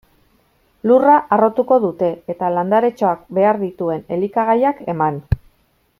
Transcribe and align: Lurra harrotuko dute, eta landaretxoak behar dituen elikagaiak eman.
Lurra 0.91 1.17
harrotuko 1.35 1.77
dute, 1.83 2.09
eta 2.35 2.51
landaretxoak 2.55 3.29
behar 3.39 3.63
dituen 3.67 4.05
elikagaiak 4.17 4.85
eman. 4.95 5.25